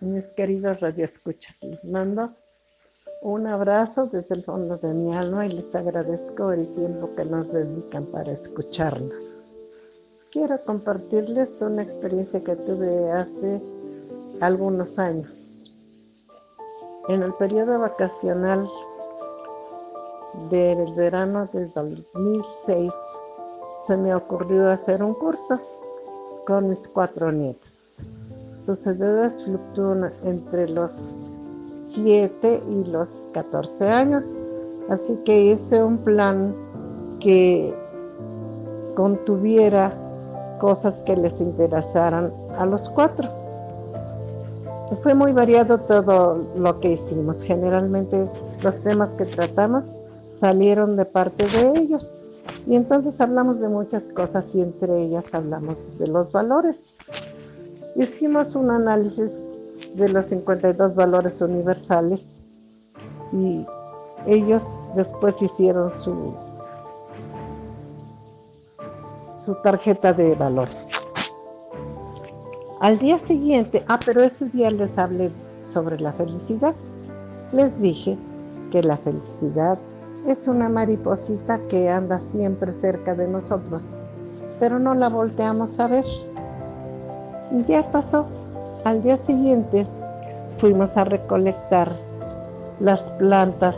[0.00, 2.30] mis queridos radioescuchas, les mando
[3.22, 7.52] un abrazo desde el fondo de mi alma y les agradezco el tiempo que nos
[7.52, 9.38] dedican para escucharnos.
[10.30, 13.60] Quiero compartirles una experiencia que tuve hace
[14.40, 15.74] algunos años.
[17.08, 18.68] En el periodo vacacional
[20.48, 22.92] del verano del 2006
[23.88, 25.60] se me ocurrió hacer un curso
[26.46, 27.87] con mis cuatro nietos
[28.68, 30.90] sus edades fluctúan entre los
[31.86, 34.24] 7 y los 14 años.
[34.90, 36.54] Así que hice un plan
[37.18, 37.74] que
[38.94, 39.90] contuviera
[40.60, 43.26] cosas que les interesaran a los cuatro.
[45.02, 47.42] Fue muy variado todo lo que hicimos.
[47.42, 48.28] Generalmente
[48.62, 49.84] los temas que tratamos
[50.40, 52.06] salieron de parte de ellos.
[52.66, 56.98] Y entonces hablamos de muchas cosas y entre ellas hablamos de los valores.
[57.98, 59.32] Hicimos un análisis
[59.96, 62.22] de los 52 valores universales
[63.32, 63.66] y
[64.24, 64.62] ellos
[64.94, 66.32] después hicieron su,
[69.44, 70.90] su tarjeta de valores.
[72.80, 75.32] Al día siguiente, ah, pero ese día les hablé
[75.68, 76.76] sobre la felicidad.
[77.52, 78.16] Les dije
[78.70, 79.76] que la felicidad
[80.28, 83.96] es una mariposita que anda siempre cerca de nosotros,
[84.60, 86.04] pero no la volteamos a ver.
[87.50, 88.26] Ya pasó.
[88.84, 89.86] Al día siguiente
[90.60, 91.92] fuimos a recolectar
[92.78, 93.74] las plantas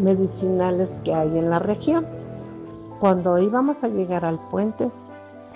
[0.00, 2.04] medicinales que hay en la región.
[2.98, 4.90] Cuando íbamos a llegar al puente,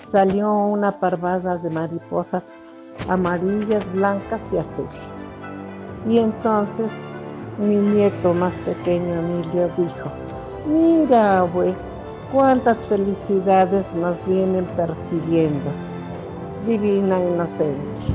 [0.09, 2.45] salió una parvada de mariposas
[3.09, 4.91] amarillas, blancas y azules.
[6.07, 6.87] Y entonces
[7.57, 10.09] mi nieto más pequeño, Emilio, dijo,
[10.65, 11.73] mira, güey,
[12.31, 15.86] cuántas felicidades nos vienen persiguiendo
[16.67, 18.13] divina inocencia.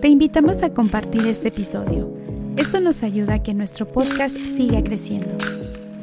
[0.00, 2.08] Te invitamos a compartir este episodio.
[2.56, 5.36] Esto nos ayuda a que nuestro podcast siga creciendo.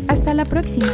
[0.09, 0.93] Hasta la próxima.